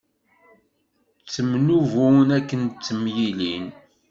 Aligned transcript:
Ttemnubun 1.21 2.27
akken 2.37 2.61
ttemyilin. 2.67 3.67